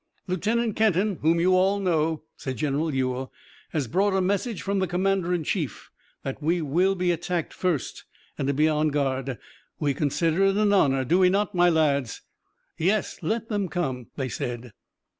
"Lieutenant 0.25 0.75
Kenton, 0.75 1.19
whom 1.21 1.39
you 1.39 1.53
all 1.55 1.79
know," 1.79 2.23
said 2.35 2.57
General 2.57 2.91
Ewell, 2.91 3.31
"has 3.69 3.87
brought 3.87 4.15
a 4.15 4.19
message 4.19 4.63
from 4.63 4.79
the 4.79 4.87
commander 4.87 5.31
in 5.31 5.43
chief 5.43 5.91
that 6.23 6.41
we 6.41 6.59
will 6.59 6.95
be 6.95 7.11
attacked 7.11 7.53
first, 7.53 8.05
and 8.35 8.47
to 8.47 8.53
be 8.55 8.67
on 8.67 8.87
guard. 8.87 9.37
We 9.79 9.93
consider 9.93 10.43
it 10.45 10.57
an 10.57 10.73
honor, 10.73 11.05
do 11.05 11.19
we 11.19 11.29
not, 11.29 11.53
my 11.53 11.69
lads?" 11.69 12.21
"Yes, 12.79 13.19
let 13.21 13.47
them 13.47 13.69
come," 13.69 14.07
they 14.15 14.27
said. 14.27 14.71